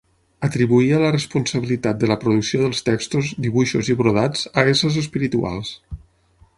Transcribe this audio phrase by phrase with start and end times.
[0.45, 5.75] Atribuïa la responsabilitat de la producció dels textos, dibuixos i brodats a éssers espirituals.